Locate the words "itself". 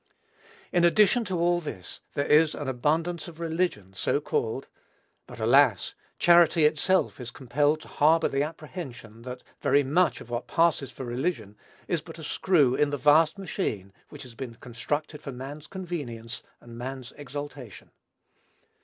6.65-7.19